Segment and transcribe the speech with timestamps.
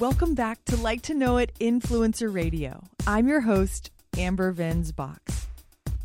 [0.00, 2.84] Welcome back to Like to Know It Influencer Radio.
[3.04, 5.48] I'm your host, Amber Venz Box.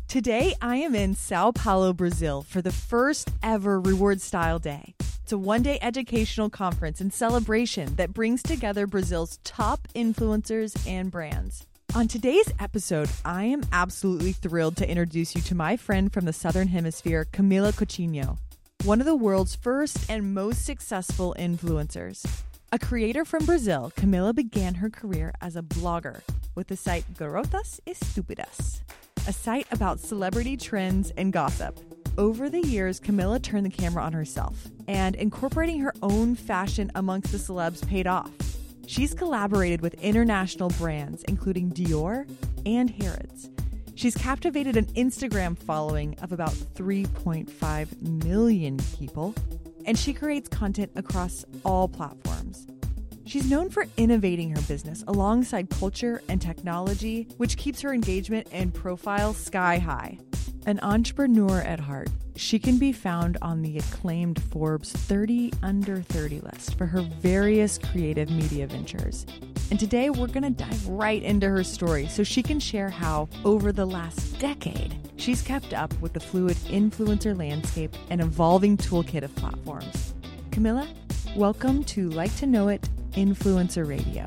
[0.08, 4.96] Today, I am in Sao Paulo, Brazil for the first ever rewardStyle Day.
[5.22, 11.08] It's a one day educational conference and celebration that brings together Brazil's top influencers and
[11.12, 11.64] brands.
[11.94, 16.32] On today's episode, I am absolutely thrilled to introduce you to my friend from the
[16.32, 18.38] Southern Hemisphere, Camila Coutinho,
[18.82, 22.26] one of the world's first and most successful influencers.
[22.74, 26.22] A creator from Brazil, Camila began her career as a blogger
[26.56, 28.80] with the site Garotas Estúpidas,
[29.28, 31.78] a site about celebrity trends and gossip.
[32.18, 37.30] Over the years, Camila turned the camera on herself, and incorporating her own fashion amongst
[37.30, 38.32] the celebs paid off.
[38.88, 42.28] She's collaborated with international brands, including Dior
[42.66, 43.50] and Harrods.
[43.94, 49.32] She's captivated an Instagram following of about 3.5 million people
[49.84, 52.66] and she creates content across all platforms.
[53.26, 58.72] She's known for innovating her business alongside culture and technology, which keeps her engagement and
[58.72, 60.18] profile sky high.
[60.66, 66.40] An entrepreneur at heart, she can be found on the acclaimed Forbes 30 Under 30
[66.40, 69.26] list for her various creative media ventures.
[69.70, 73.28] And today we're going to dive right into her story so she can share how,
[73.44, 79.22] over the last decade, she's kept up with the fluid influencer landscape and evolving toolkit
[79.22, 80.14] of platforms.
[80.48, 80.88] Camila,
[81.36, 84.26] welcome to Like to Know It Influencer Radio.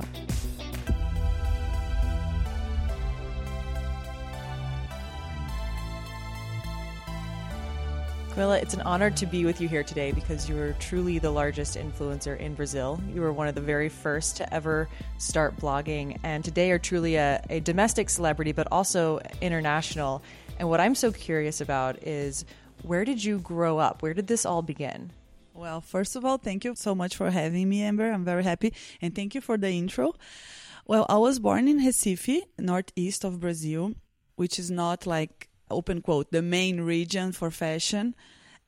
[8.37, 11.31] Camila, it's an honor to be with you here today because you are truly the
[11.31, 13.01] largest influencer in Brazil.
[13.11, 17.15] You were one of the very first to ever start blogging, and today are truly
[17.15, 20.21] a, a domestic celebrity, but also international.
[20.59, 22.45] And what I'm so curious about is
[22.83, 24.03] where did you grow up?
[24.03, 25.09] Where did this all begin?
[25.55, 28.11] Well, first of all, thank you so much for having me, Amber.
[28.11, 28.71] I'm very happy.
[29.01, 30.13] And thank you for the intro.
[30.85, 33.95] Well, I was born in Recife, northeast of Brazil,
[34.35, 38.13] which is not like, open quote, the main region for fashion.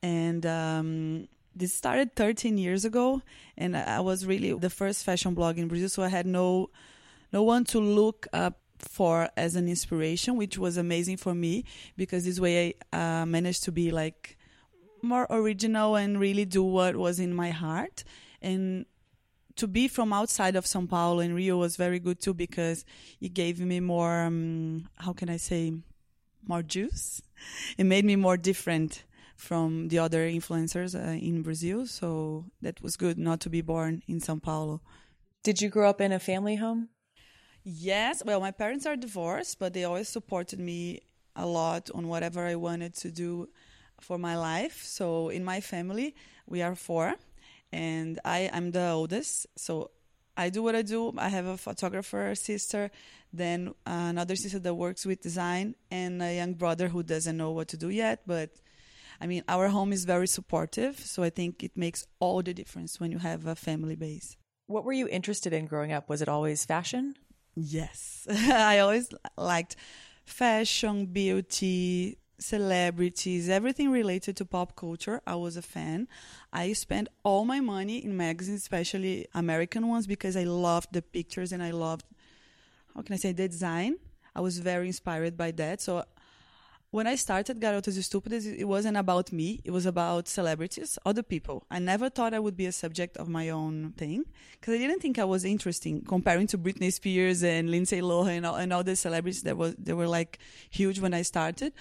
[0.02, 3.22] And um, this started 13 years ago.
[3.56, 5.88] And I was really the first fashion blog in Brazil.
[5.88, 6.70] So I had no,
[7.32, 11.64] no one to look up for as an inspiration, which was amazing for me
[11.96, 14.38] because this way I uh, managed to be like
[15.02, 18.04] more original and really do what was in my heart.
[18.40, 18.86] And
[19.56, 22.84] to be from outside of Sao Paulo and Rio was very good too because
[23.20, 25.74] it gave me more, um, how can I say,
[26.46, 27.20] more juice.
[27.76, 29.04] It made me more different
[29.40, 31.86] from the other influencers uh, in Brazil.
[31.86, 34.82] So that was good not to be born in Sao Paulo.
[35.42, 36.90] Did you grow up in a family home?
[37.64, 38.22] Yes.
[38.24, 41.00] Well, my parents are divorced, but they always supported me
[41.34, 43.48] a lot on whatever I wanted to do
[44.00, 44.82] for my life.
[44.84, 46.14] So in my family,
[46.46, 47.14] we are four,
[47.72, 49.46] and I am the oldest.
[49.56, 49.90] So
[50.36, 51.12] I do what I do.
[51.16, 52.90] I have a photographer sister,
[53.32, 57.68] then another sister that works with design, and a young brother who doesn't know what
[57.68, 58.22] to do yet.
[58.26, 58.50] But
[59.20, 60.98] I mean, our home is very supportive.
[60.98, 64.36] So I think it makes all the difference when you have a family base.
[64.66, 66.08] What were you interested in growing up?
[66.08, 67.16] Was it always fashion?
[67.54, 68.26] Yes.
[68.30, 69.76] I always liked
[70.24, 75.20] fashion, beauty, celebrities, everything related to pop culture.
[75.26, 76.08] I was a fan.
[76.52, 81.52] I spent all my money in magazines, especially American ones, because I loved the pictures
[81.52, 82.06] and I loved,
[82.94, 83.96] how can I say, the design.
[84.34, 85.80] I was very inspired by that.
[85.80, 86.04] So
[86.90, 89.60] when I started Garotas Estúpidas, it wasn't about me.
[89.64, 91.64] It was about celebrities, other people.
[91.70, 95.00] I never thought I would be a subject of my own thing because I didn't
[95.00, 98.82] think I was interesting comparing to Britney Spears and Lindsay Lohan and all, and all
[98.82, 100.40] the celebrities that was they were like
[100.70, 101.72] huge when I started.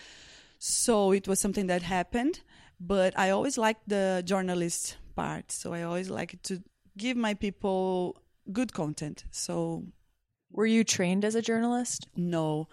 [0.59, 2.42] So it was something that happened,
[2.80, 5.52] but I always liked the journalist part.
[5.52, 6.62] So I always liked to
[6.98, 8.22] give my people
[8.52, 9.24] good content.
[9.31, 9.86] So
[10.52, 12.08] were you trained as a journalist?
[12.16, 12.68] No.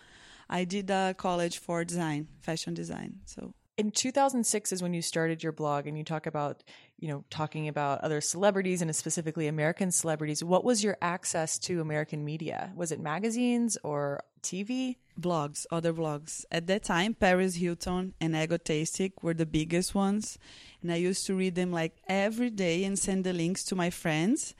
[0.48, 3.20] I did a college for design, fashion design.
[3.24, 6.62] So in 2006 is when you started your blog and you talk about,
[6.98, 10.42] you know, talking about other celebrities and specifically American celebrities.
[10.42, 12.72] What was your access to American media?
[12.74, 14.96] Was it magazines or TV?
[15.20, 16.44] Blogs, other blogs.
[16.50, 20.38] At that time, Perez Hilton and Egotastic were the biggest ones.
[20.82, 23.90] And I used to read them like every day and send the links to my
[23.90, 24.54] friends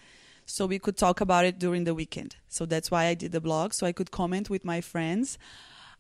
[0.45, 2.37] so we could talk about it during the weekend.
[2.49, 5.39] So that's why I did the blog, so I could comment with my friends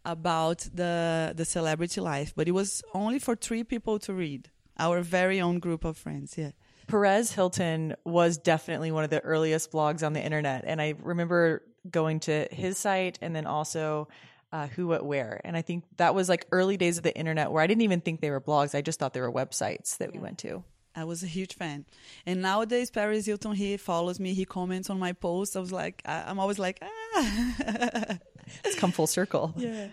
[0.06, 4.49] about the the celebrity life, but it was only for three people to read.
[4.79, 6.38] Our very own group of friends.
[6.38, 6.53] Yeah.
[6.87, 11.62] Perez Hilton was definitely one of the earliest blogs on the internet, and I remember
[11.91, 14.08] going to his site and then also
[14.53, 17.50] uh, Who What Wear and I think that was like early days of the internet
[17.50, 18.75] where I didn't even think they were blogs.
[18.75, 20.64] I just thought they were websites that we went to.
[20.97, 21.85] I was a huge fan.
[22.25, 25.55] And nowadays, Perez Hilton, he follows me, he comments on my posts.
[25.55, 28.19] I was like, I, am always like, ah.
[28.65, 29.53] it's come full circle.
[29.57, 29.89] Yeah.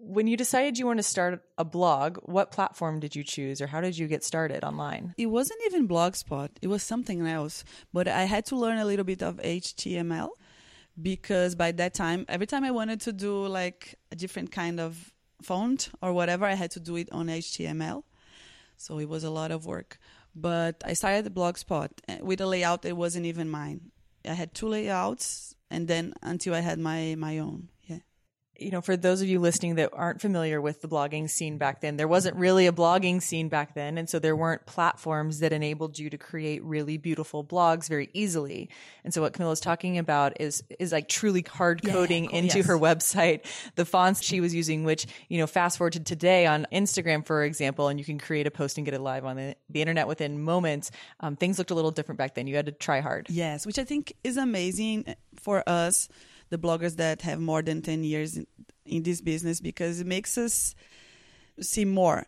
[0.00, 3.66] When you decided you want to start a blog, what platform did you choose or
[3.66, 5.14] how did you get started online?
[5.18, 7.62] It wasn't even Blogspot, it was something else.
[7.92, 10.30] But I had to learn a little bit of HTML
[11.00, 15.12] because by that time, every time I wanted to do like a different kind of
[15.42, 18.04] font or whatever, I had to do it on HTML.
[18.76, 19.98] So it was a lot of work.
[20.34, 21.90] But I started the Blogspot.
[22.20, 23.90] With a layout that wasn't even mine.
[24.24, 27.68] I had two layouts, and then until I had my my own
[28.58, 31.80] you know, for those of you listening that aren't familiar with the blogging scene back
[31.80, 33.98] then, there wasn't really a blogging scene back then.
[33.98, 38.68] And so there weren't platforms that enabled you to create really beautiful blogs very easily.
[39.04, 42.38] And so what Camila Camila's talking about is, is like truly hard coding yeah, cool,
[42.38, 42.66] into yes.
[42.66, 43.44] her website,
[43.76, 47.44] the fonts she was using, which, you know, fast forward to today on Instagram, for
[47.44, 50.06] example, and you can create a post and get it live on the, the internet
[50.08, 50.90] within moments.
[51.20, 52.46] Um, things looked a little different back then.
[52.46, 53.28] You had to try hard.
[53.30, 56.08] Yes, which I think is amazing for us
[56.50, 58.46] the bloggers that have more than 10 years in,
[58.84, 60.74] in this business because it makes us
[61.60, 62.26] see more,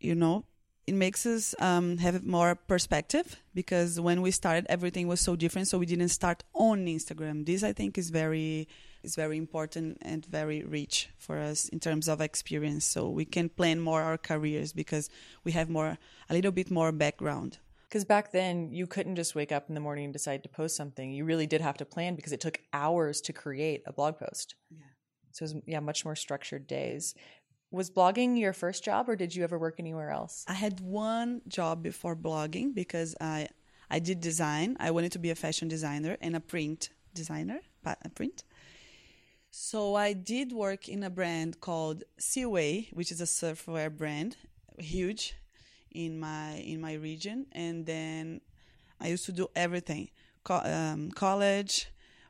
[0.00, 0.44] you know,
[0.86, 5.68] it makes us um, have more perspective because when we started everything was so different
[5.68, 7.46] so we didn't start on instagram.
[7.46, 8.66] This i think is very
[9.02, 12.84] is very important and very rich for us in terms of experience.
[12.84, 15.10] So we can plan more our careers because
[15.44, 15.98] we have more
[16.28, 17.58] a little bit more background
[17.92, 20.74] because back then you couldn't just wake up in the morning and decide to post
[20.76, 21.12] something.
[21.12, 24.54] You really did have to plan because it took hours to create a blog post.
[24.70, 24.78] Yeah.
[25.32, 27.14] So it was yeah, much more structured days.
[27.70, 30.46] Was blogging your first job or did you ever work anywhere else?
[30.48, 33.48] I had one job before blogging because I
[33.90, 34.78] I did design.
[34.80, 38.44] I wanted to be a fashion designer and a print designer, a print.
[39.50, 44.38] So I did work in a brand called Seaway, which is a surfwear brand,
[44.78, 45.34] huge
[45.94, 48.40] in my in my region, and then
[49.00, 50.10] I used to do everything:
[50.44, 51.88] Co- um, college,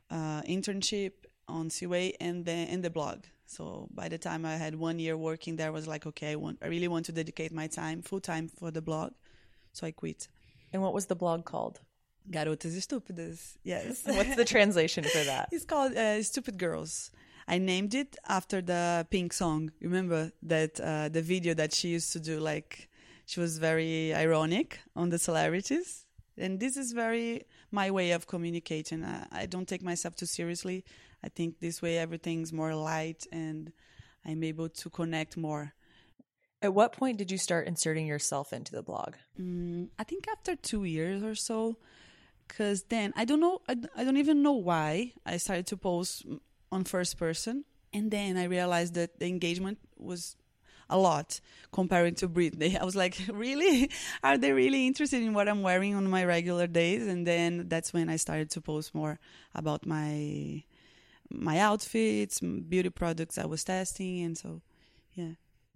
[0.09, 1.13] uh, internship
[1.47, 3.23] on Seaway, and then and the blog.
[3.45, 6.35] So by the time I had one year working there, I was like, okay, I
[6.35, 9.11] want, I really want to dedicate my time full time for the blog,
[9.73, 10.27] so I quit.
[10.71, 11.79] And what was the blog called?
[12.29, 13.57] Garotas Estúpidas.
[13.63, 14.03] Yes.
[14.05, 15.49] What's the translation for that?
[15.51, 17.11] It's called uh, Stupid Girls.
[17.47, 19.71] I named it after the Pink song.
[19.81, 22.89] Remember that uh, the video that she used to do, like
[23.25, 26.05] she was very ironic on the celebrities.
[26.37, 29.03] And this is very my way of communicating.
[29.03, 30.83] I, I don't take myself too seriously.
[31.23, 33.71] I think this way everything's more light and
[34.25, 35.73] I'm able to connect more.
[36.61, 39.15] At what point did you start inserting yourself into the blog?
[39.39, 41.77] Mm, I think after two years or so,
[42.47, 46.25] because then I don't know, I, I don't even know why I started to post
[46.71, 50.37] on first person, and then I realized that the engagement was
[50.93, 51.41] a lot
[51.73, 52.79] comparing to Britney.
[52.81, 53.89] I was like, really?
[54.23, 57.05] Are they really interested in what I'm wearing on my regular days?
[57.07, 59.19] And then that's when I started to post more
[59.53, 60.63] about my
[61.29, 64.61] my outfits, beauty products I was testing, and so
[65.15, 65.31] yeah.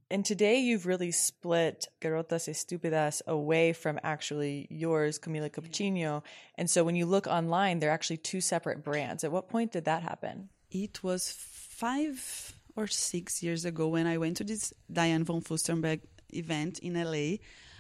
[0.10, 6.24] And today you've really split Garotas Estúpidas away from actually yours, Camila Coutinho.
[6.56, 9.26] And so when you look online, they're actually two separate brands.
[9.26, 10.50] At what point did that happen?
[10.72, 16.02] It was five or six years ago when I went to this Diane von Furstenberg
[16.34, 17.38] event in LA.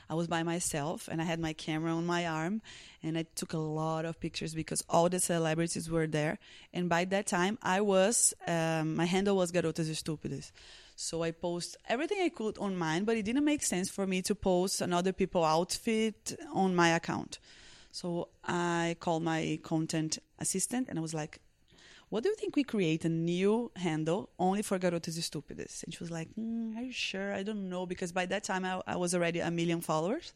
[0.09, 2.61] I was by myself and I had my camera on my arm
[3.03, 6.39] and I took a lot of pictures because all the celebrities were there.
[6.73, 10.51] And by that time, I was, um, my handle was Garotas Estúpidas.
[10.95, 14.21] So I post everything I could on mine, but it didn't make sense for me
[14.23, 17.37] to post another people outfit on my account.
[17.91, 21.39] So I called my content assistant and I was like,
[22.09, 25.83] what do you think we create a new handle only for Garotas Estúpidas?
[25.83, 27.33] And she was like, mm, are you sure?
[27.33, 27.85] I don't know.
[27.85, 30.33] Because by that time I, I was already a million followers.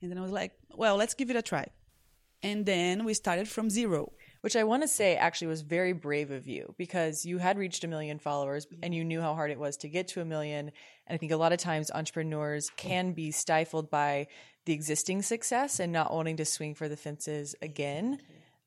[0.00, 1.66] And then I was like, well, let's give it a try.
[2.42, 4.12] And then we started from zero.
[4.40, 7.84] Which I want to say actually was very brave of you because you had reached
[7.84, 10.72] a million followers and you knew how hard it was to get to a million.
[11.06, 14.28] And I think a lot of times entrepreneurs can be stifled by
[14.64, 18.18] the existing success and not wanting to swing for the fences again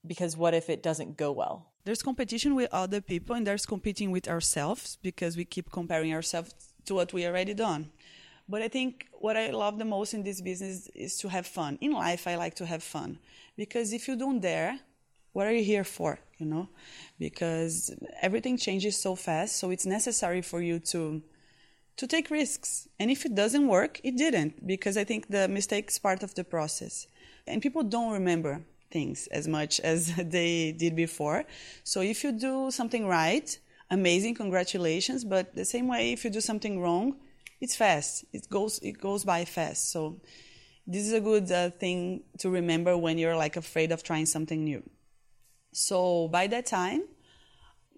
[0.05, 1.72] because what if it doesn't go well?
[1.85, 6.53] There's competition with other people and there's competing with ourselves because we keep comparing ourselves
[6.85, 7.91] to what we already done.
[8.47, 11.77] But i think what i love the most in this business is to have fun.
[11.81, 13.19] In life i like to have fun
[13.55, 14.79] because if you don't dare
[15.31, 16.67] what are you here for you know?
[17.19, 21.21] Because everything changes so fast so it's necessary for you to
[21.95, 22.87] to take risks.
[22.99, 26.35] And if it doesn't work it didn't because i think the mistake is part of
[26.35, 27.07] the process.
[27.47, 28.61] And people don't remember
[28.97, 29.99] things as much as
[30.37, 31.39] they did before.
[31.83, 33.49] So if you do something right,
[33.89, 35.25] amazing, congratulations.
[35.25, 37.05] But the same way, if you do something wrong,
[37.63, 38.25] it's fast.
[38.37, 39.91] It goes it goes by fast.
[39.93, 40.01] So
[40.85, 44.63] this is a good uh, thing to remember when you're like afraid of trying something
[44.63, 44.83] new.
[45.71, 47.03] So by that time,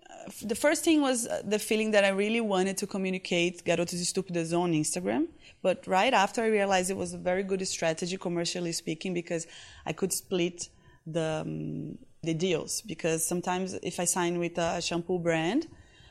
[0.10, 4.02] uh, the first thing was uh, the feeling that I really wanted to communicate Garotas
[4.08, 5.28] Estúpidas on Instagram.
[5.62, 9.48] But right after, I realized it was a very good strategy, commercially speaking, because
[9.86, 10.70] I could split
[11.06, 12.82] the um, the deals.
[12.82, 15.68] Because sometimes if I sign with a shampoo brand,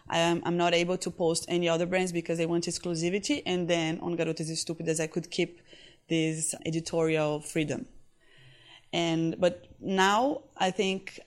[0.09, 3.43] I am, I'm not able to post any other brands because they want exclusivity.
[3.47, 5.61] And then on Garotas Estúpidas, I could keep
[6.09, 7.87] this editorial freedom.
[8.93, 11.19] And but now I think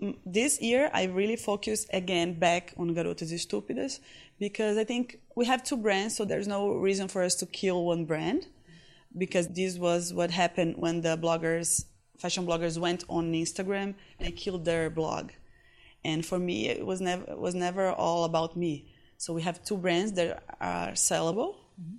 [0.00, 3.98] um, this year I really focus again back on Garotas Estúpidas
[4.38, 7.84] because I think we have two brands, so there's no reason for us to kill
[7.84, 8.46] one brand
[9.16, 11.86] because this was what happened when the bloggers,
[12.18, 13.94] fashion bloggers, went on Instagram.
[14.18, 15.30] They killed their blog,
[16.04, 18.92] and for me, it was never it was never all about me.
[19.16, 21.56] So we have two brands that are sellable.
[21.80, 21.96] Mm-hmm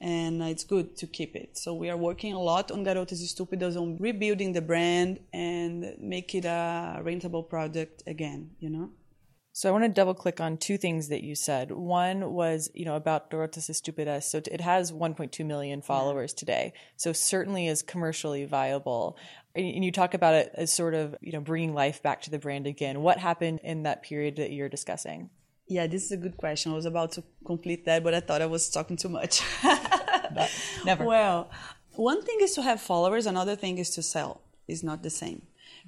[0.00, 1.56] and it's good to keep it.
[1.58, 6.34] So we are working a lot on Garotas Estúpidas on rebuilding the brand and make
[6.34, 8.90] it a rentable product again, you know?
[9.52, 11.72] So I want to double click on two things that you said.
[11.72, 14.22] One was, you know, about Garotas Estúpidas.
[14.22, 16.38] So it has 1.2 million followers yeah.
[16.38, 16.72] today.
[16.96, 19.16] So certainly is commercially viable.
[19.58, 22.38] And you talk about it as sort of, you know, bringing life back to the
[22.38, 23.02] brand again.
[23.02, 25.30] What happened in that period that you're discussing?
[25.66, 26.72] Yeah, this is a good question.
[26.72, 29.42] I was about to complete that, but I thought I was talking too much.
[30.84, 31.04] Never.
[31.04, 31.50] Well,
[31.96, 34.40] one thing is to have followers, another thing is to sell.
[34.68, 35.42] It's not the same.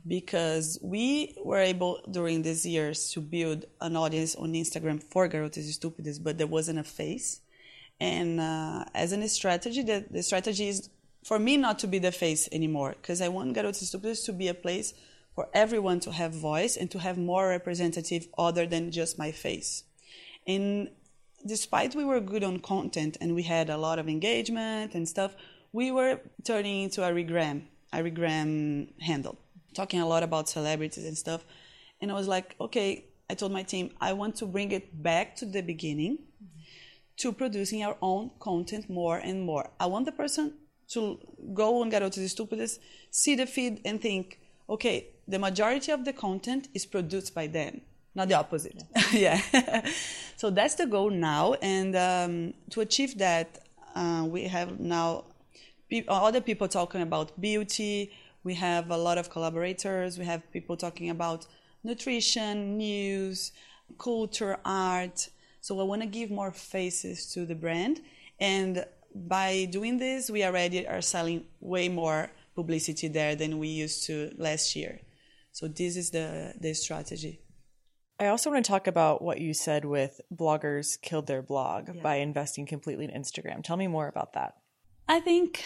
[0.06, 5.68] Because we were able during these years to build an audience on Instagram for Garotas
[5.68, 7.40] Estúpidas, but there wasn't a face.
[8.00, 10.90] And uh, as a strategy, the, the strategy is
[11.24, 14.48] for me not to be the face anymore, because I want Garotas Estúpidas to be
[14.48, 14.94] a place
[15.34, 19.84] for everyone to have voice and to have more representative other than just my face.
[20.46, 20.90] And
[21.46, 25.34] despite we were good on content and we had a lot of engagement and stuff,
[25.72, 27.62] we were turning into a regram,
[27.92, 29.38] a regram handle,
[29.74, 31.44] talking a lot about celebrities and stuff.
[32.00, 35.36] And I was like, okay, I told my team, I want to bring it back
[35.36, 36.18] to the beginning
[37.18, 39.70] to producing our own content more and more.
[39.78, 40.54] I want the person
[40.90, 41.18] to
[41.54, 42.78] go on Garotas Estúpidas,
[43.10, 47.80] see the feed and think, okay, the majority of the content is produced by them,
[48.14, 48.82] not the opposite.
[49.12, 49.40] yeah.
[50.36, 51.54] so that's the goal now.
[51.62, 53.60] And um, to achieve that,
[53.94, 55.24] uh, we have now
[55.88, 58.12] pe- other people talking about beauty.
[58.42, 60.18] We have a lot of collaborators.
[60.18, 61.46] We have people talking about
[61.84, 63.52] nutrition, news,
[63.98, 65.28] culture, art.
[65.60, 68.00] So I want to give more faces to the brand.
[68.40, 74.06] And by doing this, we already are selling way more publicity there than we used
[74.06, 75.00] to last year.
[75.52, 77.40] So this is the the strategy.
[78.18, 82.02] I also want to talk about what you said with bloggers killed their blog yeah.
[82.02, 83.64] by investing completely in Instagram.
[83.64, 84.56] Tell me more about that.
[85.08, 85.64] I think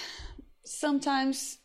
[0.65, 1.59] sometimes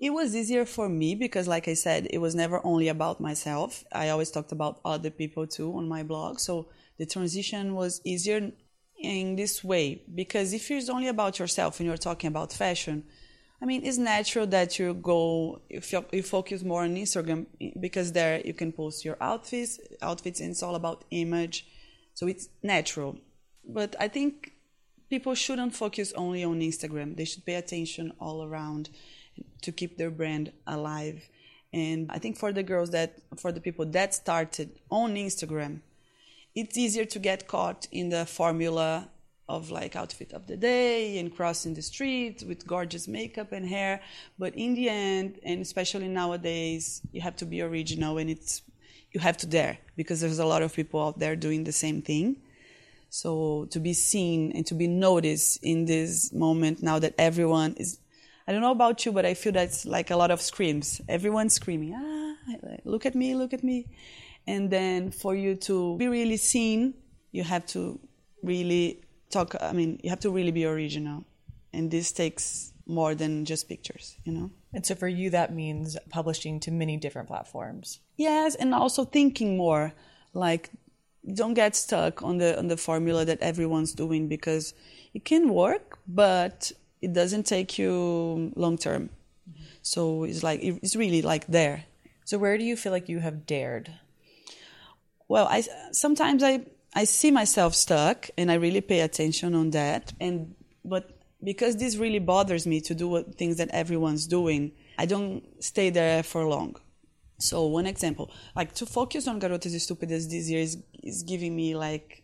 [0.00, 3.84] it was easier for me because like I said, it was never only about myself.
[3.92, 6.40] I always talked about other people too on my blog.
[6.40, 8.50] So the transition was easier
[9.00, 13.04] in this way because if it's only about yourself and you're talking about fashion,
[13.62, 17.46] I mean, it's natural that you go if you, focus more on Instagram
[17.78, 21.66] because there you can post your outfits, outfits, and it's all about image,
[22.14, 23.18] so it's natural.
[23.68, 24.52] But I think
[25.10, 27.16] people shouldn't focus only on Instagram.
[27.16, 28.88] They should pay attention all around
[29.62, 31.28] to keep their brand alive.
[31.72, 35.80] And I think for the girls that, for the people that started on Instagram,
[36.54, 39.08] it's easier to get caught in the formula
[39.48, 44.00] of like outfit of the day and crossing the street with gorgeous makeup and hair.
[44.38, 48.62] But in the end and especially nowadays you have to be original and it's
[49.12, 52.00] you have to dare because there's a lot of people out there doing the same
[52.00, 52.36] thing.
[53.08, 57.98] So to be seen and to be noticed in this moment now that everyone is
[58.46, 61.00] i don't know about you but i feel that's like a lot of screams.
[61.08, 62.20] Everyone's screaming ah
[62.84, 63.86] look at me look at me
[64.46, 66.94] and then for you to be really seen
[67.32, 67.98] you have to
[68.42, 71.24] really talk i mean you have to really be original.
[71.72, 74.50] And this takes more than just pictures you know?
[74.74, 78.00] And so for you that means publishing to many different platforms.
[78.16, 79.92] Yes and also thinking more.
[80.34, 80.70] Like
[81.34, 84.74] don't get stuck on the on the formula that everyone's doing because
[85.14, 89.10] it can work but it doesn't take you long term.
[89.48, 89.64] Mm-hmm.
[89.82, 91.84] so it's like it's really like there.
[92.24, 93.92] So where do you feel like you have dared
[95.30, 95.58] well i
[95.92, 96.54] sometimes i
[96.94, 100.12] I see myself stuck and I really pay attention on that.
[100.20, 105.42] And but because this really bothers me to do things that everyone's doing, I don't
[105.62, 106.76] stay there for long.
[107.38, 111.74] So one example, like to focus on Garotas Estúpidas this year is, is giving me
[111.74, 112.22] like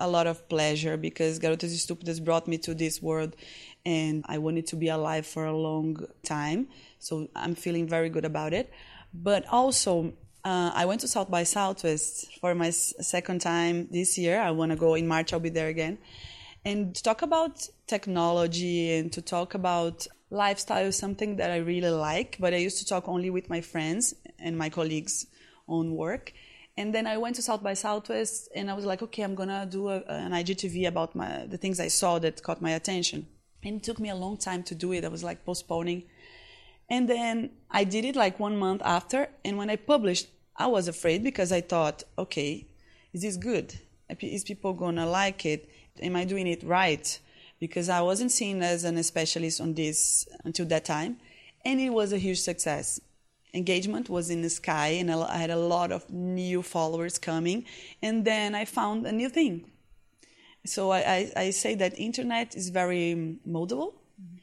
[0.00, 3.36] a lot of pleasure because Garotas Estúpidas brought me to this world
[3.84, 6.68] and I wanted to be alive for a long time.
[6.98, 8.72] So I'm feeling very good about it.
[9.12, 14.40] But also, uh, I went to South by Southwest for my second time this year.
[14.40, 15.32] I want to go in March.
[15.32, 15.98] I'll be there again,
[16.64, 21.90] and to talk about technology and to talk about lifestyle is something that I really
[21.90, 22.36] like.
[22.38, 25.26] But I used to talk only with my friends and my colleagues
[25.66, 26.32] on work.
[26.76, 29.64] And then I went to South by Southwest, and I was like, okay, I'm gonna
[29.64, 33.26] do a, an IGTV about my, the things I saw that caught my attention.
[33.62, 35.04] And it took me a long time to do it.
[35.04, 36.02] I was like postponing.
[36.90, 39.28] And then I did it like one month after.
[39.44, 42.66] And when I published, I was afraid because I thought, okay,
[43.12, 43.74] is this good?
[44.20, 45.68] Is people gonna like it?
[46.00, 47.18] Am I doing it right?
[47.58, 51.18] Because I wasn't seen as an specialist on this until that time.
[51.64, 53.00] And it was a huge success.
[53.52, 57.64] Engagement was in the sky, and I had a lot of new followers coming.
[58.02, 59.70] And then I found a new thing.
[60.66, 63.94] So I, I, I say that internet is very moldable.
[64.20, 64.36] Mm-hmm.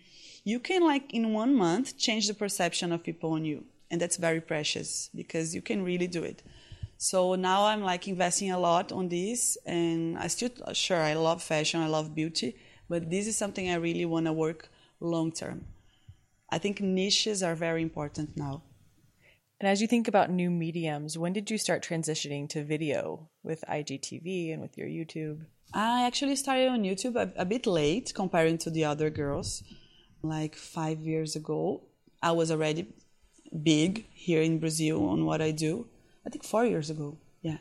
[0.43, 4.17] You can, like, in one month, change the perception of people on you and that's
[4.17, 6.41] very precious because you can really do it.
[6.97, 11.41] So now i'm like investing a lot on this and i still sure i love
[11.41, 12.55] fashion i love beauty
[12.89, 14.69] but this is something i really want to work
[14.99, 15.65] long term.
[16.51, 18.61] I think niches are very important now.
[19.59, 23.63] And as you think about new mediums when did you start transitioning to video with
[23.67, 25.39] igtv and with your youtube?
[25.73, 29.63] I actually started on youtube a, a bit late comparing to the other girls.
[30.21, 31.81] Like five years ago
[32.21, 32.93] i was already
[33.51, 35.87] big here in Brazil on what I do.
[36.25, 37.57] I think four years ago, yeah.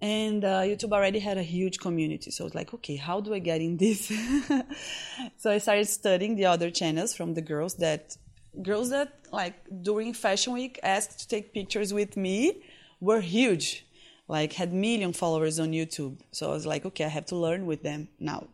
[0.00, 3.34] And uh, YouTube already had a huge community, so I was like, okay, how do
[3.34, 4.06] I get in this?
[5.38, 8.16] so I started studying the other channels from the girls that
[8.62, 12.62] girls that like during Fashion Week asked to take pictures with me
[13.00, 13.86] were huge,
[14.28, 16.18] like had million followers on YouTube.
[16.30, 18.48] So I was like, okay, I have to learn with them now.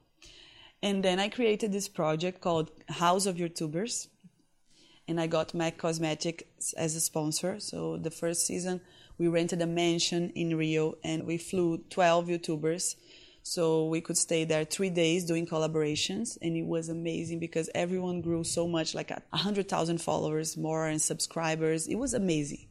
[0.83, 4.09] And then I created this project called House of YouTubers
[5.07, 7.61] and I got MAC Cosmetics as a sponsor.
[7.61, 8.81] So the first season,
[9.19, 12.97] we rented a mansion in Rio and we flew 12 YouTubers.
[13.47, 18.23] So we could stay there three days doing collaborations, and it was amazing because everyone
[18.23, 21.87] grew so much, like 100,000 followers more and subscribers.
[21.87, 22.69] It was amazing.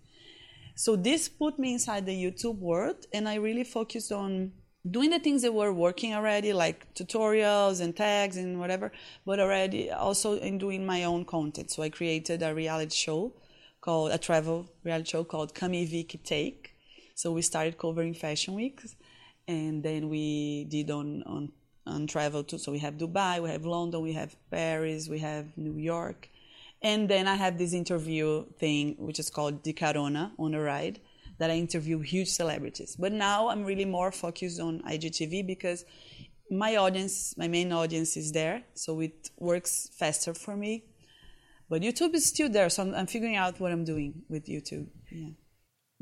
[0.75, 4.53] So this put me inside the YouTube world, and I really focused on
[4.89, 8.91] doing the things that were working already, like tutorials and tags and whatever,
[9.25, 11.71] but already also in doing my own content.
[11.71, 13.33] So I created a reality show
[13.81, 16.75] called a travel reality show called Kami Vicky Take.
[17.15, 18.95] So we started covering fashion weeks,
[19.47, 21.51] and then we did on on
[21.85, 22.57] on travel too.
[22.57, 26.29] So we have Dubai, we have London, we have Paris, we have New York,
[26.81, 30.99] and then I have this interview thing which is called De Carona on a ride
[31.39, 32.95] that I interview huge celebrities.
[32.97, 35.85] But now I'm really more focused on IGTV because
[36.51, 40.85] my audience, my main audience is there, so it works faster for me.
[41.69, 44.87] But YouTube is still there, so I'm, I'm figuring out what I'm doing with YouTube.
[45.11, 45.29] Yeah.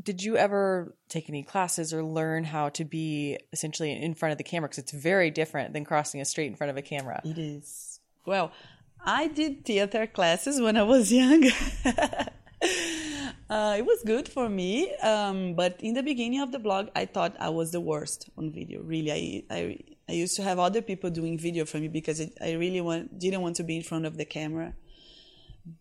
[0.04, 4.38] Did you ever take any classes or learn how to be essentially in front of
[4.38, 4.68] the camera?
[4.68, 7.22] Because it's very different than crossing a street in front of a camera.
[7.24, 8.00] It is.
[8.26, 8.52] Well,
[9.06, 11.50] I did theater classes when I was young.
[13.52, 17.06] Uh, it was good for me, um, but in the beginning of the blog, I
[17.06, 18.82] thought I was the worst on video.
[18.82, 22.32] Really, I, I, I used to have other people doing video for me because it,
[22.40, 24.74] I really want, didn't want to be in front of the camera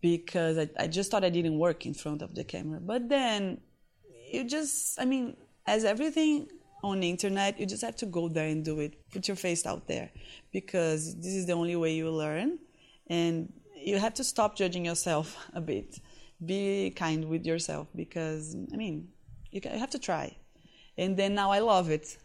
[0.01, 2.81] because I, I just thought I didn't work in front of the camera.
[2.81, 3.61] But then
[4.29, 6.49] you just, I mean, as everything
[6.83, 8.95] on the internet, you just have to go there and do it.
[9.13, 10.11] Put your face out there
[10.51, 12.59] because this is the only way you learn.
[13.07, 16.01] And you have to stop judging yourself a bit
[16.45, 19.09] be kind with yourself because I mean
[19.51, 20.35] you, have to try.
[20.97, 22.17] And then now I love it.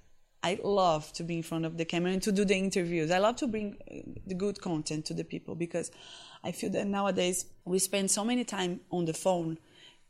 [0.43, 3.11] I love to be in front of the camera and to do the interviews.
[3.11, 5.91] I love to bring uh, the good content to the people because
[6.45, 9.59] I feel that nowadays we spend so many time on the phone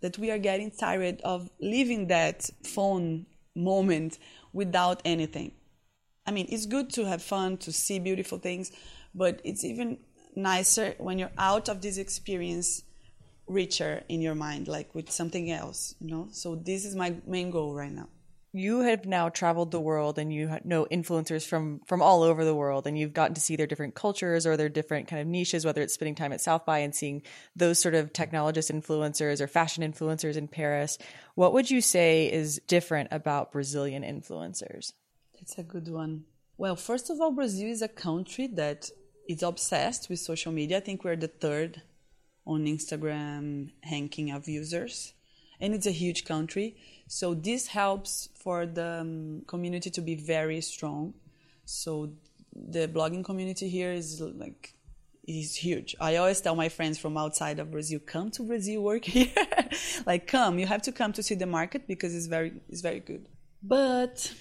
[0.01, 4.19] that we are getting tired of living that phone moment
[4.53, 5.53] without anything.
[6.27, 8.73] I mean, it's good to have fun, to see beautiful things,
[9.15, 9.99] but it's even
[10.35, 12.83] nicer when you're out of this experience
[13.47, 16.29] richer in your mind, like with something else, you know?
[16.33, 18.09] So this is my main goal right now.
[18.53, 22.55] You have now traveled the world and you know influencers from from all over the
[22.55, 25.67] world and you've gotten to see their different cultures or their different kind of niches
[25.67, 27.23] whether it's spending time at South by and seeing
[27.55, 30.97] those sort of technologist influencers or fashion influencers in Paris.
[31.35, 34.95] What would you say is different about Brazilian influencers?
[35.35, 36.25] That's a good one.
[36.57, 38.89] Well, first of all, Brazil is a country that
[39.29, 40.79] is obsessed with social media.
[40.79, 41.83] I think we're the third
[42.47, 45.13] on Instagram ranking of users.
[45.61, 46.77] And it's a huge country.
[47.09, 51.15] So this helps for the um, community to be very strong.
[51.65, 52.13] So
[52.55, 54.75] the blogging community here is like
[55.27, 55.97] is huge.
[56.01, 59.33] I always tell my friends from outside of Brazil, come to Brazil, work here.
[60.07, 63.01] like come, you have to come to see the market because it's very it's very
[63.01, 63.29] good.
[63.63, 64.33] But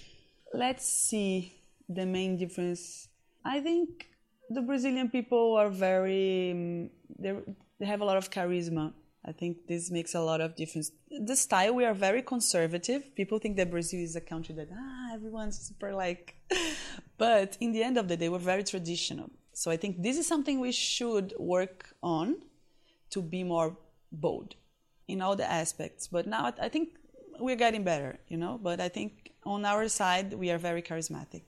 [0.54, 1.54] let's see
[1.90, 3.08] the main difference.
[3.44, 4.08] I think
[4.50, 8.94] the Brazilian people are very um, they have a lot of charisma.
[9.28, 10.92] I think this makes a lot of difference.
[11.10, 13.16] The style we are very conservative.
[13.16, 16.36] People think that Brazil is a country that ah everyone's super like,
[17.18, 19.32] but in the end of the day, we're very traditional.
[19.54, 22.36] So I think this is something we should work on
[23.12, 23.78] to be more
[24.12, 24.56] bold
[25.08, 26.08] in all the aspects.
[26.08, 26.90] But now I think
[27.40, 28.60] we're getting better, you know.
[28.62, 31.44] But I think on our side we are very charismatic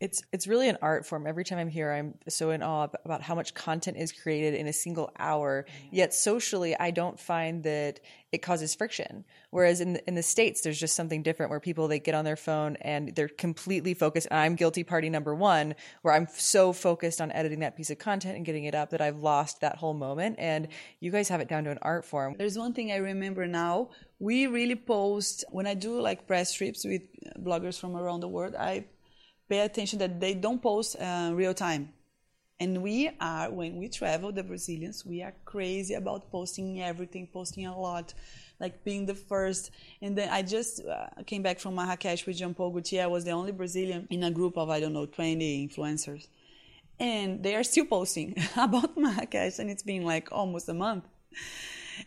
[0.00, 1.26] it's it's really an art form.
[1.26, 4.68] Every time I'm here, I'm so in awe about how much content is created in
[4.68, 5.66] a single hour.
[5.68, 5.96] Mm-hmm.
[5.96, 9.24] Yet socially, I don't find that it causes friction.
[9.50, 12.24] Whereas in the, in the states, there's just something different where people they get on
[12.24, 14.28] their phone and they're completely focused.
[14.30, 17.98] And I'm guilty party number one, where I'm so focused on editing that piece of
[17.98, 20.36] content and getting it up that I've lost that whole moment.
[20.38, 20.68] And
[21.00, 22.36] you guys have it down to an art form.
[22.38, 23.90] There's one thing I remember now.
[24.20, 27.02] We really post when I do like press trips with
[27.40, 28.54] bloggers from around the world.
[28.54, 28.84] I
[29.48, 31.92] pay attention that they don't post uh, real time.
[32.60, 37.66] And we are, when we travel, the Brazilians, we are crazy about posting everything, posting
[37.66, 38.14] a lot,
[38.58, 39.70] like being the first.
[40.02, 43.04] And then I just uh, came back from Marrakesh with Jean Paul Gaultier.
[43.04, 46.26] I was the only Brazilian in a group of, I don't know, 20 influencers.
[46.98, 51.04] And they are still posting about Marrakesh, and it's been like almost a month.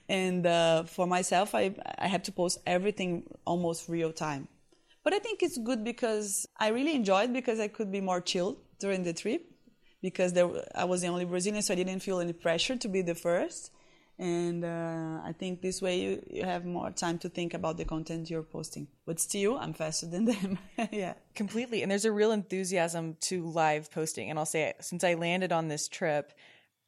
[0.10, 4.50] And uh, for myself, I, I have to post everything almost real time.
[5.04, 8.58] But I think it's good because I really enjoyed because I could be more chilled
[8.80, 9.44] during the trip
[10.02, 13.02] because there, I was the only Brazilian, so I didn't feel any pressure to be
[13.02, 13.72] the first.
[14.20, 17.86] And uh, I think this way you, you have more time to think about the
[17.86, 18.88] content you're posting.
[19.08, 20.60] But still, I'm faster than them.
[20.92, 21.14] yeah.
[21.34, 21.82] Completely.
[21.82, 24.30] And there's a real enthusiasm to live posting.
[24.30, 26.34] And I'll say, it, since I landed on this trip,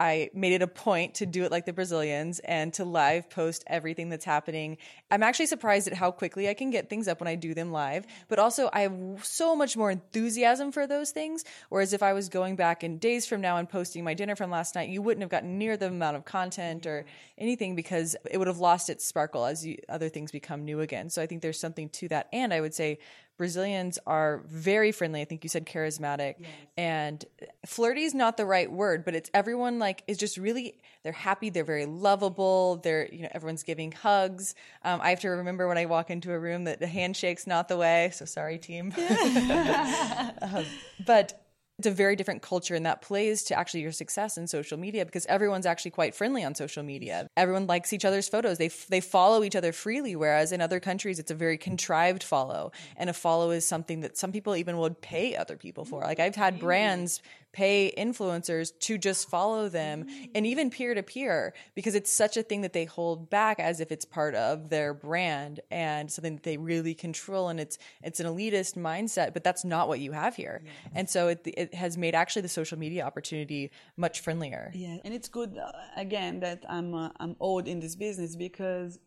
[0.04, 3.64] I made it a point to do it like the Brazilians and to live post
[3.68, 4.78] everything that's happening.
[5.10, 7.72] I'm actually surprised at how quickly I can get things up when I do them
[7.72, 11.46] live, but also I have so much more enthusiasm for those things.
[11.70, 14.52] Whereas if I was going back in days from now and posting my dinner from
[14.52, 17.06] last night, you wouldn't have gotten near the amount of content or
[17.38, 21.10] anything because it would have lost its sparkle as you, other things become new again.
[21.10, 22.28] So I think there's something to that.
[22.34, 23.00] And I would say
[23.38, 25.22] Brazilians are very friendly.
[25.22, 26.50] I think you said charismatic yes.
[26.78, 27.26] and
[27.66, 31.50] flirty is not the right word, but it's everyone like is just really they're happy.
[31.50, 32.78] They're very lovable.
[32.78, 34.56] They're you know everyone's giving hugs.
[34.84, 37.68] Um, I have to remember when I walk into a room that the handshake's not
[37.68, 38.12] the way.
[38.14, 38.94] So sorry, team.
[40.42, 40.66] um,
[41.06, 41.43] but
[41.80, 45.06] it's a very different culture and that plays to actually your success in social media
[45.06, 47.28] because everyone's actually quite friendly on social media.
[47.36, 48.58] Everyone likes each other's photos.
[48.58, 52.72] They they follow each other freely whereas in other countries it's a very contrived follow
[52.96, 56.02] and a follow is something that some people even would pay other people for.
[56.02, 57.22] Like i've had brands
[57.54, 62.44] pay influencers to just follow them and even peer to peer because it's such a
[62.44, 66.44] thing that they hold back as if it's part of their brand and something that
[66.44, 70.36] they really control and it's it's an elitist mindset but that's not what you have
[70.36, 70.62] here.
[70.66, 70.72] Yeah.
[70.96, 74.72] and so it, it has made actually the social media opportunity much friendlier.
[74.74, 78.98] Yeah and it's good uh, again that I'm uh, I'm old in this business because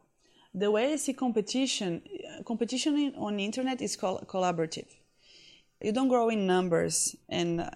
[0.55, 2.03] the way I see competition
[2.45, 4.87] competition on the internet is col- collaborative.
[5.83, 7.71] You don't grow in numbers and uh,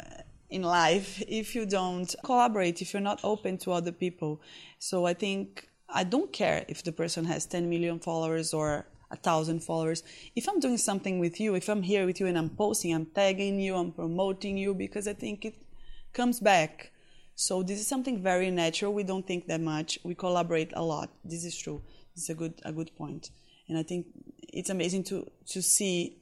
[0.50, 4.40] in life if you don't collaborate, if you're not open to other people.
[4.78, 9.16] So I think I don't care if the person has 10 million followers or a
[9.16, 10.02] thousand followers.
[10.36, 13.06] If I'm doing something with you, if I'm here with you and I'm posting, I'm
[13.06, 15.54] tagging you, I'm promoting you because I think it
[16.12, 16.92] comes back.
[17.34, 18.92] So this is something very natural.
[18.92, 19.98] We don't think that much.
[20.04, 21.10] We collaborate a lot.
[21.24, 21.82] This is true.
[22.14, 23.30] It's a good a good point.
[23.68, 24.06] And I think
[24.40, 26.19] it's amazing to to see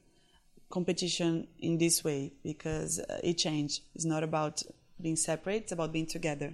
[0.69, 3.81] competition in this way because uh, it changed.
[3.95, 4.63] It's not about
[5.01, 6.53] being separate; it's about being together.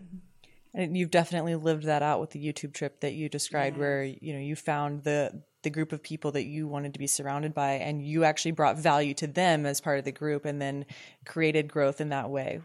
[0.74, 4.34] And you've definitely lived that out with the YouTube trip that you described, where you
[4.34, 7.74] know you found the the group of people that you wanted to be surrounded by,
[7.74, 10.86] and you actually brought value to them as part of the group, and then
[11.26, 12.62] created growth in that way.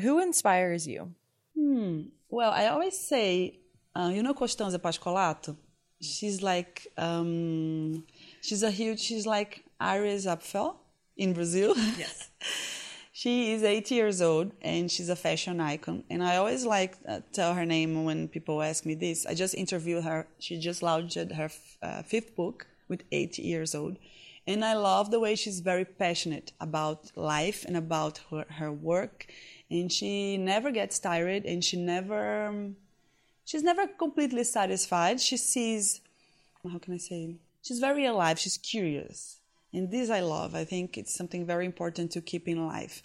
[0.00, 1.14] Who inspires you?
[1.56, 2.02] Hmm.
[2.28, 3.60] Well, I always say,
[3.94, 5.56] uh, you know, Costanza Pascolato.
[6.00, 8.04] She's like, um,
[8.40, 9.00] she's a huge.
[9.00, 10.76] She's like Iris Apfel
[11.16, 11.74] in Brazil.
[11.98, 12.30] Yes.
[13.12, 16.04] she is 80 years old and she's a fashion icon.
[16.10, 19.26] And I always like uh, tell her name when people ask me this.
[19.26, 20.26] I just interviewed her.
[20.38, 21.50] She just launched her
[21.82, 23.96] uh, fifth book with 80 years old.
[24.46, 29.26] And I love the way she's very passionate about life and about her, her work.
[29.70, 32.76] And she never gets tired and she never, um,
[33.44, 35.20] she's never completely satisfied.
[35.20, 36.00] She sees,
[36.70, 38.38] how can I say, she's very alive.
[38.38, 39.40] She's curious
[39.76, 40.54] and this I love.
[40.54, 43.02] I think it's something very important to keep in life.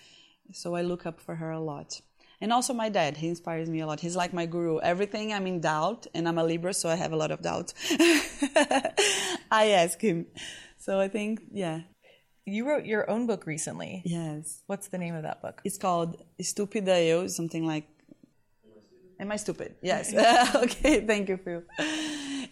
[0.53, 2.01] So I look up for her a lot.
[2.39, 3.99] And also my dad, he inspires me a lot.
[3.99, 4.79] He's like my guru.
[4.79, 7.73] Everything I'm in doubt, and I'm a Libra, so I have a lot of doubt.
[9.51, 10.25] I ask him.
[10.79, 11.81] So I think, yeah.
[12.45, 14.01] You wrote your own book recently.
[14.03, 14.63] Yes.
[14.65, 15.61] What's the name of that book?
[15.63, 17.87] It's called Estúpida Eu, something like.
[19.19, 19.75] Am I stupid?
[19.83, 20.11] Yes.
[20.55, 21.61] okay, thank you, Phil.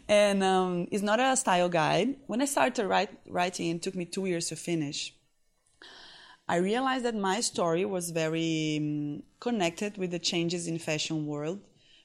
[0.09, 2.15] And um, it's not a style guide.
[2.25, 5.13] When I started write, writing, it took me two years to finish.
[6.47, 11.59] I realized that my story was very um, connected with the changes in fashion world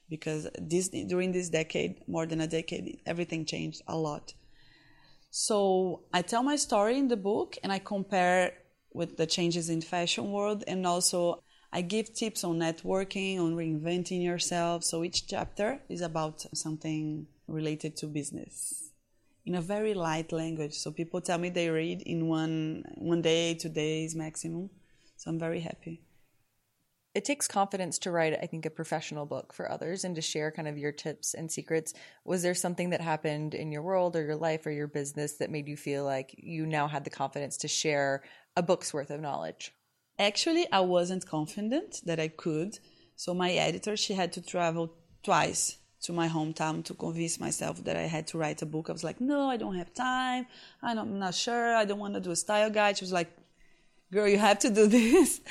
[0.07, 4.35] because this during this decade, more than a decade, everything changed a lot.
[5.31, 8.53] So I tell my story in the book and I compare
[8.93, 11.41] with the changes in fashion world and also
[11.73, 14.83] I give tips on networking, on reinventing yourself.
[14.83, 18.91] So each chapter is about something related to business
[19.45, 20.73] in a very light language.
[20.73, 24.69] So people tell me they read in one one day, two days maximum.
[25.17, 26.01] So I'm very happy
[27.15, 30.51] it takes confidence to write i think a professional book for others and to share
[30.51, 31.93] kind of your tips and secrets
[32.25, 35.49] was there something that happened in your world or your life or your business that
[35.49, 38.21] made you feel like you now had the confidence to share
[38.55, 39.73] a book's worth of knowledge
[40.19, 42.77] actually i wasn't confident that i could
[43.15, 47.97] so my editor she had to travel twice to my hometown to convince myself that
[47.97, 48.89] I had to write a book.
[48.89, 50.45] I was like, no, I don't have time.
[50.81, 51.75] I'm not sure.
[51.75, 52.97] I don't want to do a style guide.
[52.97, 53.31] She was like,
[54.11, 55.41] girl, you have to do this.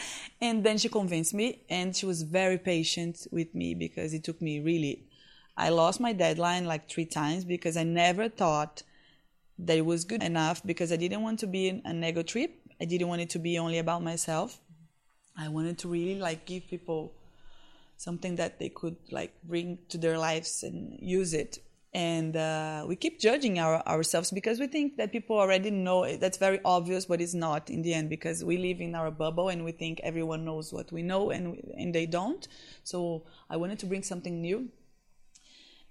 [0.41, 4.41] And then she convinced me, and she was very patient with me because it took
[4.41, 5.05] me really.
[5.57, 8.83] I lost my deadline like three times because I never thought
[9.59, 12.53] that it was good enough because I didn't want to be an ego trip.
[12.81, 14.61] I didn't want it to be only about myself.
[15.37, 17.13] I wanted to really like give people
[18.05, 21.59] something that they could like bring to their lives and use it.
[21.95, 26.39] And uh, we keep judging our, ourselves because we think that people already know that's
[26.39, 29.65] very obvious but it's not in the end because we live in our bubble and
[29.65, 31.45] we think everyone knows what we know and
[31.79, 32.47] and they don't.
[32.83, 34.69] So i wanted to bring something new.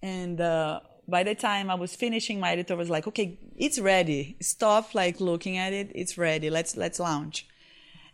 [0.01, 4.35] And uh, by the time i was finishing my editor was like okay it's ready.
[4.41, 5.87] Stop like looking at it.
[5.95, 6.49] It's ready.
[6.49, 7.47] Let's let's launch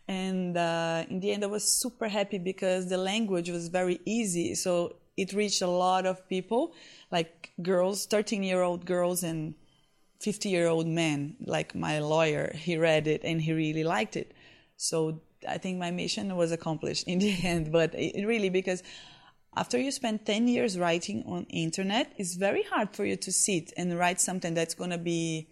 [0.10, 4.56] and uh, in the end i was super happy because the language was very easy
[4.56, 6.74] so it reached a lot of people
[7.12, 9.56] like girls, 13 year old girls and
[10.22, 12.54] 50 year old men, like my lawyer.
[12.56, 14.34] He read it and he really liked it.
[14.78, 17.72] So I think my mission was accomplished in the end.
[17.72, 18.82] But it really, because
[19.56, 23.74] after you spend 10 years writing on internet, it's very hard for you to sit
[23.76, 25.50] and write something that's going to be,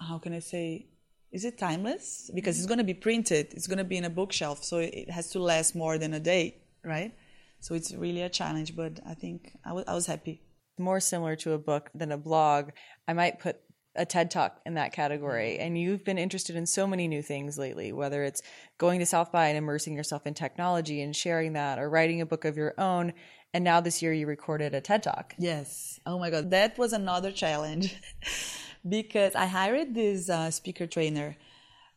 [0.00, 0.86] how can I say,
[1.32, 2.30] is it timeless?
[2.34, 5.10] Because it's going to be printed, it's going to be in a bookshelf, so it
[5.10, 7.14] has to last more than a day, right?
[7.60, 10.42] So it's really a challenge, but I think I, w- I was happy
[10.80, 12.70] more similar to a book than a blog,
[13.06, 13.60] I might put
[13.94, 15.52] a TED Talk in that category.
[15.52, 15.62] Mm-hmm.
[15.62, 18.42] And you've been interested in so many new things lately, whether it's
[18.78, 22.26] going to South by and immersing yourself in technology and sharing that, or writing a
[22.26, 23.12] book of your own.
[23.52, 25.34] And now this year you recorded a TED Talk.
[25.38, 26.00] Yes.
[26.06, 26.50] Oh my God.
[26.50, 27.96] That was another challenge
[28.88, 31.36] because I hired this uh, speaker trainer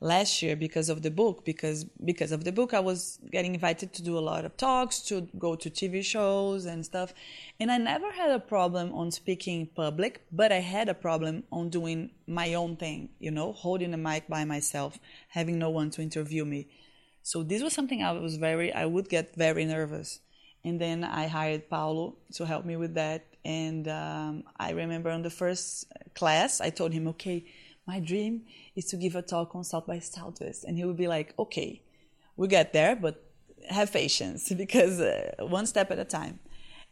[0.04, 3.94] last year because of the book because because of the book I was getting invited
[3.94, 7.14] to do a lot of talks to go to TV shows and stuff.
[7.58, 11.44] And I never had a problem on speaking in public but I had a problem
[11.54, 15.90] on doing my own thing you know holding a mic by myself having no one
[15.92, 16.68] to interview me.
[17.22, 20.20] So this was something I was very I would get very nervous.
[20.66, 25.22] And then I hired Paulo to help me with that and um, I remember on
[25.22, 27.46] the first class I told him okay
[27.86, 28.44] my dream
[28.76, 30.64] is to give a talk on South by Southwest.
[30.64, 31.82] And he would be like, okay,
[32.38, 33.24] we get there, but
[33.70, 36.40] have patience because uh, one step at a time.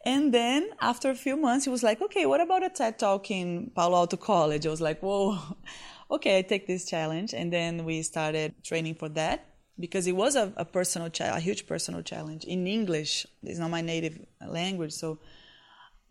[0.04, 3.30] And then after a few months, he was like, okay, what about a TED talk
[3.30, 4.66] in Palo Alto College?
[4.66, 5.38] I was like, whoa,
[6.12, 7.34] okay, I take this challenge.
[7.34, 9.46] And then we started training for that
[9.80, 13.28] because it was a, a personal, cha- a huge personal challenge in English.
[13.44, 14.92] It's not my native language.
[14.92, 15.20] So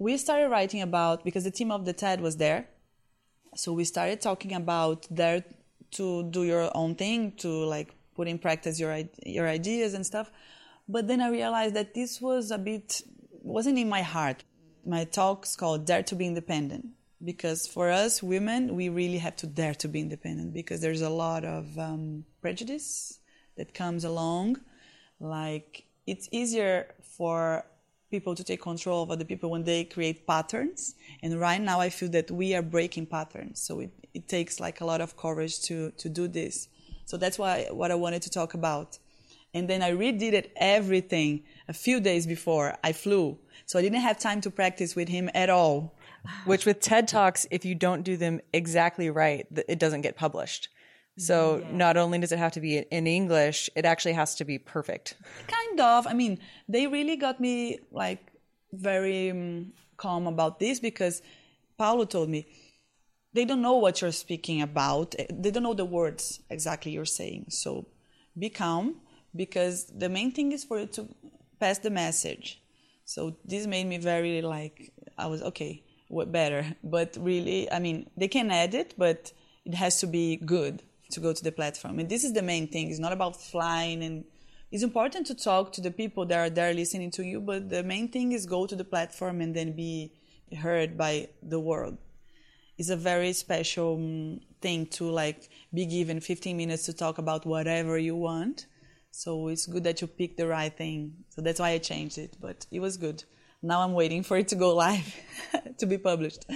[0.01, 2.67] we started writing about, because the team of the TED was there.
[3.55, 5.45] So we started talking about their
[5.93, 10.31] to do your own thing, to like put in practice your your ideas and stuff.
[10.89, 13.03] But then I realized that this was a bit
[13.43, 14.43] wasn't in my heart.
[14.87, 16.87] My talk's called Dare to be Independent
[17.23, 21.11] because for us women, we really have to dare to be independent because there's a
[21.11, 23.19] lot of um, prejudice
[23.59, 24.61] that comes along.
[25.19, 27.67] Like it's easier for
[28.11, 30.95] people to take control of other people when they create patterns.
[31.23, 33.61] And right now, I feel that we are breaking patterns.
[33.61, 36.69] So it, it takes like a lot of courage to to do this.
[37.05, 38.99] So that's why what I wanted to talk about.
[39.53, 43.37] And then I redid it everything a few days before I flew.
[43.67, 45.95] So I didn't have time to practice with him at all.
[46.45, 50.69] Which with TED Talks, if you don't do them exactly right, it doesn't get published.
[51.21, 51.77] So yeah.
[51.77, 55.17] not only does it have to be in English, it actually has to be perfect.
[55.47, 56.07] Kind of.
[56.07, 58.33] I mean, they really got me like
[58.73, 61.21] very um, calm about this because
[61.77, 62.47] Paulo told me
[63.35, 65.15] they don't know what you're speaking about.
[65.31, 67.47] They don't know the words exactly you're saying.
[67.51, 67.87] So
[68.39, 69.03] be calm
[69.37, 71.07] because the main thing is for you to
[71.59, 72.63] pass the message.
[73.05, 76.65] So this made me very like I was okay, what better.
[76.83, 79.33] But really, I mean, they can edit, but
[79.67, 81.99] it has to be good to go to the platform.
[81.99, 82.91] And this is the main thing.
[82.91, 84.25] It's not about flying and
[84.71, 87.83] it's important to talk to the people that are there listening to you, but the
[87.83, 90.13] main thing is go to the platform and then be
[90.57, 91.99] heard by the world.
[92.79, 97.45] It's a very special um, thing to like be given 15 minutes to talk about
[97.45, 98.67] whatever you want.
[99.11, 101.15] So it's good that you pick the right thing.
[101.31, 103.25] So that's why I changed it, but it was good.
[103.63, 105.15] Now I'm waiting for it to go live
[105.79, 106.47] to be published.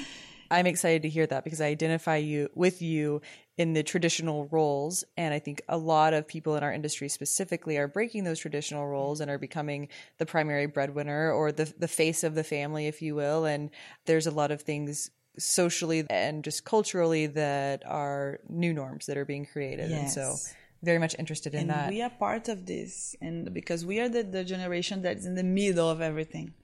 [0.50, 3.20] I'm excited to hear that because I identify you with you
[3.56, 5.04] in the traditional roles.
[5.16, 8.86] And I think a lot of people in our industry specifically are breaking those traditional
[8.86, 13.00] roles and are becoming the primary breadwinner or the, the face of the family, if
[13.00, 13.44] you will.
[13.44, 13.70] And
[14.06, 19.24] there's a lot of things socially and just culturally that are new norms that are
[19.24, 19.90] being created.
[19.90, 20.00] Yes.
[20.00, 20.36] And so
[20.82, 21.90] very much interested in and that.
[21.90, 25.42] We are part of this and because we are the, the generation that's in the
[25.42, 26.54] middle of everything.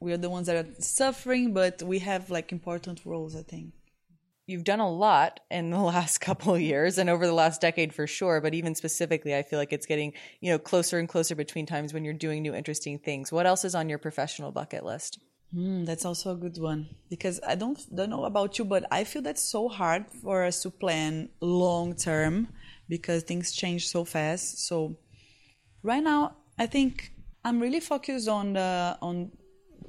[0.00, 3.72] We are the ones that are suffering, but we have like important roles, I think.
[4.46, 7.92] You've done a lot in the last couple of years and over the last decade
[7.92, 11.34] for sure but even specifically i feel like it's getting you know closer and closer
[11.34, 13.32] between times when you're doing new interesting things.
[13.32, 15.18] What else is on your professional bucket list?
[15.54, 19.04] Mm, that's also a good one because i don't don't know about you but i
[19.04, 22.48] feel that's so hard for us to plan long term
[22.88, 24.66] because things change so fast.
[24.66, 24.96] So
[25.82, 27.12] right now i think
[27.44, 29.30] i'm really focused on the on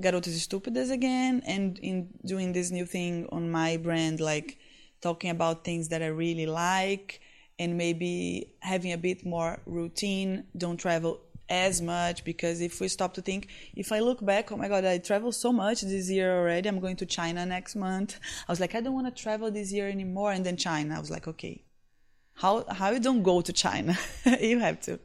[0.01, 4.57] Garotas Estúpidas again and in doing this new thing on my brand, like
[5.01, 7.21] talking about things that I really like
[7.59, 13.13] and maybe having a bit more routine, don't travel as much because if we stop
[13.15, 16.37] to think, if I look back, oh my God, I travel so much this year
[16.37, 16.67] already.
[16.67, 18.19] I'm going to China next month.
[18.47, 20.31] I was like, I don't want to travel this year anymore.
[20.31, 21.63] And then China, I was like, okay,
[22.35, 23.97] how how you don't go to China?
[24.41, 24.99] you have to.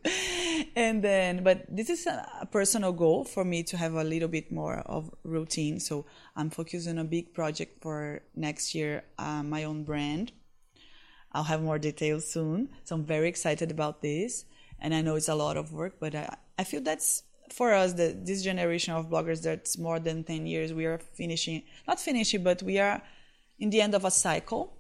[0.74, 4.50] And then, but this is a personal goal for me to have a little bit
[4.50, 5.80] more of routine.
[5.80, 10.32] So I'm focused on a big project for next year, uh, my own brand.
[11.32, 12.70] I'll have more details soon.
[12.84, 14.46] So I'm very excited about this.
[14.80, 17.92] And I know it's a lot of work, but I, I feel that's for us,
[17.92, 22.42] the, this generation of bloggers that's more than 10 years, we are finishing, not finishing,
[22.42, 23.02] but we are
[23.58, 24.78] in the end of a cycle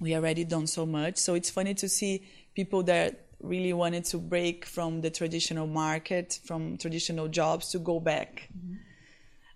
[0.00, 1.16] we already done so much.
[1.16, 6.40] So it's funny to see people that really wanted to break from the traditional market,
[6.44, 8.48] from traditional jobs to go back.
[8.56, 8.74] Mm-hmm.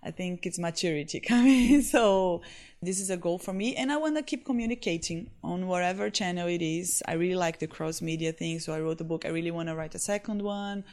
[0.05, 1.81] I think it's maturity coming.
[1.81, 2.41] so
[2.81, 3.75] this is a goal for me.
[3.75, 7.01] And I want to keep communicating on whatever channel it is.
[7.07, 8.59] I really like the cross media thing.
[8.59, 9.25] So I wrote a book.
[9.25, 10.83] I really want to write a second one.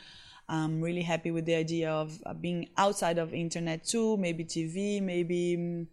[0.48, 5.56] I'm really happy with the idea of being outside of internet too, maybe TV, maybe,
[5.56, 5.86] mm,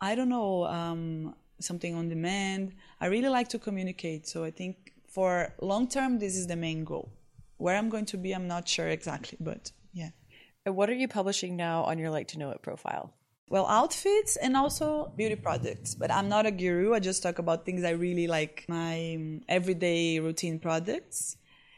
[0.00, 2.72] I don't know, um, something on demand.
[2.98, 4.26] I really like to communicate.
[4.26, 7.12] So I think for long term, this is the main goal.
[7.56, 10.10] Where I'm going to be, I'm not sure exactly, but yeah.
[10.64, 13.14] what are you publishing now on your Like to Know It profile?
[13.48, 15.94] Well, outfits and also beauty products.
[15.94, 16.94] But I'm not a guru.
[16.94, 21.36] I just talk about things I really like, my um, everyday routine products.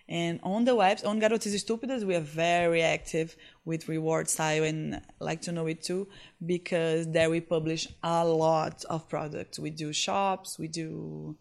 [0.09, 5.43] And on the webs, on Garotas Estúpidas, we are very active with rewardStyle and like
[5.43, 6.07] to know it too,
[6.45, 9.59] because there we publish a lot of products.
[9.59, 11.37] We do shops, we do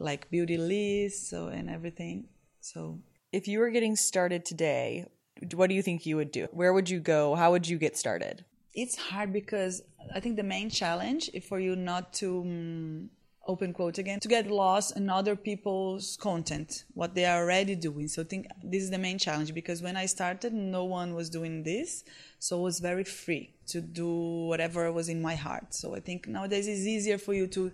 [0.00, 2.24] like beauty lists so, and everything.
[2.60, 2.98] So,
[3.32, 5.06] if you were getting started today,
[5.54, 6.48] what do you think you would do?
[6.50, 7.34] Where would you go?
[7.36, 8.44] How would you get started?
[8.74, 9.82] It's hard because
[10.14, 13.10] I think the main challenge is for you not to um,
[13.46, 18.08] open quote again, to get lost in other people's content, what they are already doing.
[18.08, 21.30] So I think this is the main challenge because when I started, no one was
[21.30, 22.04] doing this.
[22.38, 24.08] So it was very free to do
[24.50, 25.74] whatever was in my heart.
[25.74, 27.72] So I think nowadays it's easier for you to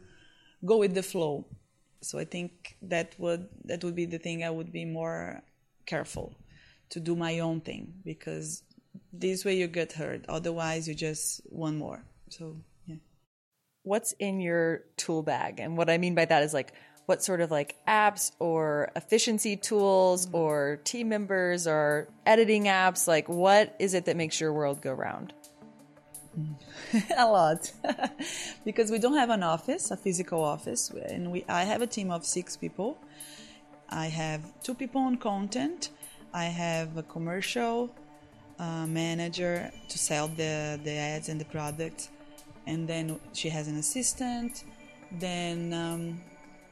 [0.64, 1.46] go with the flow.
[2.02, 5.42] So I think that would that would be the thing I would be more
[5.86, 6.34] careful
[6.90, 8.62] to do my own thing because
[9.12, 10.24] this way you get hurt.
[10.28, 12.04] Otherwise you just want more.
[12.28, 12.96] So yeah.
[13.82, 15.60] what's in your tool bag?
[15.60, 16.72] And what I mean by that is like,
[17.06, 20.36] what sort of like apps or efficiency tools mm-hmm.
[20.36, 23.06] or team members or editing apps?
[23.06, 25.32] Like, what is it that makes your world go round?
[27.16, 27.72] a lot.
[28.64, 32.10] Because we don't have an office a physical office and we i have a team
[32.10, 32.98] of six people.
[33.88, 35.90] I have two people on content.
[36.34, 37.90] I have a commercial
[38.58, 42.10] uh, manager to sell the the ads and the products
[42.66, 44.64] and then she has an assistant.
[45.12, 46.20] Then um,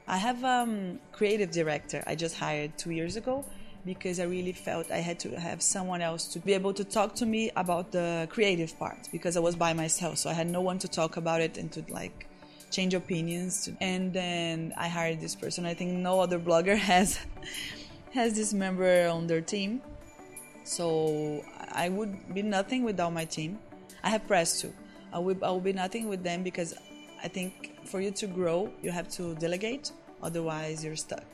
[0.09, 2.03] I have um creative director.
[2.07, 3.45] I just hired two years ago
[3.85, 7.14] because I really felt I had to have someone else to be able to talk
[7.16, 10.61] to me about the creative part because I was by myself, so I had no
[10.61, 12.26] one to talk about it and to like
[12.70, 13.70] change opinions.
[13.80, 15.66] And then I hired this person.
[15.66, 17.18] I think no other blogger has
[18.12, 19.82] has this member on their team.
[20.64, 23.59] So I would be nothing without my team.
[24.03, 24.72] I have press too.
[25.12, 26.74] I will, I will be nothing with them because
[27.22, 29.93] I think for you to grow, you have to delegate.
[30.22, 31.26] Otherwise, you're stuck.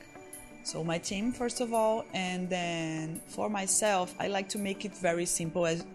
[0.63, 4.95] So my team first of all, and then for myself, I like to make it
[4.95, 5.65] very simple.
[5.65, 5.85] As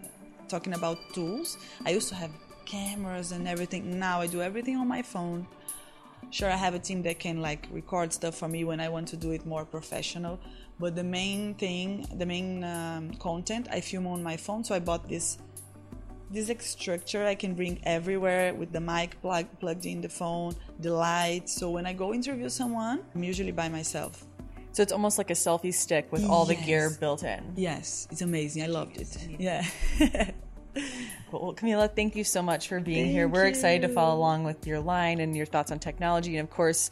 [0.47, 2.31] talking about tools, I used to have
[2.65, 3.99] cameras and everything.
[3.99, 5.47] Now I do everything on my phone.
[6.29, 9.07] Sure, I have a team that can like record stuff for me when I want
[9.09, 10.39] to do it more professional.
[10.79, 14.63] But the main thing, the main um, content, I film on my phone.
[14.63, 15.37] So I bought this
[16.29, 20.91] this structure I can bring everywhere with the mic plug, plugged in the phone, the
[20.91, 21.47] light.
[21.47, 24.26] So when I go interview someone, I'm usually by myself.
[24.77, 26.59] So it's almost like a selfie stick with all yes.
[26.59, 27.53] the gear built in.
[27.55, 28.61] Yes, it's amazing.
[28.61, 29.27] I loved it.
[29.39, 29.65] Yeah.
[31.31, 31.41] cool.
[31.41, 33.27] Well, Camila, thank you so much for being thank here.
[33.27, 33.49] We're you.
[33.49, 36.91] excited to follow along with your line and your thoughts on technology, and of course,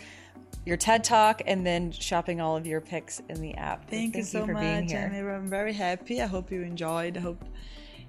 [0.66, 3.88] your TED Talk, and then shopping all of your picks in the app.
[3.88, 5.30] Thank, thank you so you for much, being here.
[5.30, 6.24] I'm very happy.
[6.24, 7.18] I hope you enjoyed.
[7.18, 7.46] I hope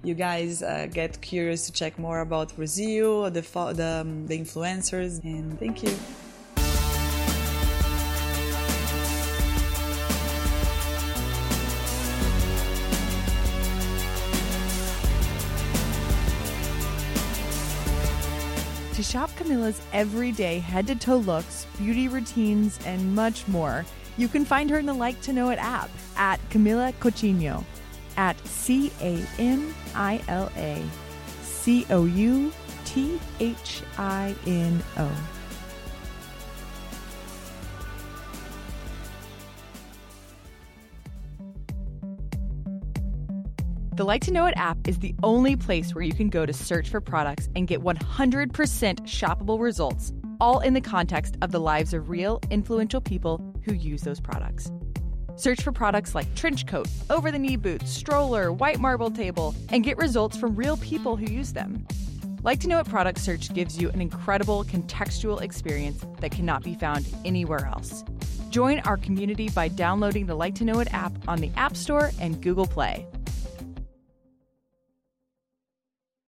[0.03, 5.23] you guys uh, get curious to check more about Brazil, the the, um, the influencers,
[5.23, 5.95] and thank you.
[19.07, 23.85] Shop Camila's everyday head to toe looks, beauty routines, and much more,
[24.17, 27.63] you can find her in the Like to Know It app at Camila Coutinho
[28.17, 30.83] at C A M I L A.
[31.41, 32.51] C O U
[32.83, 35.09] T H I N O.
[43.97, 46.53] The Like to Know It app is the only place where you can go to
[46.53, 51.95] search for products and get 100% shoppable results, all in the context of the lives
[51.95, 54.71] of real, influential people who use those products.
[55.35, 59.83] Search for products like trench coat, over the knee boots, stroller, white marble table, and
[59.83, 61.83] get results from real people who use them.
[62.43, 66.75] Like to Know It product search gives you an incredible contextual experience that cannot be
[66.75, 68.03] found anywhere else.
[68.51, 72.11] Join our community by downloading the Like to Know It app on the App Store
[72.19, 73.07] and Google Play.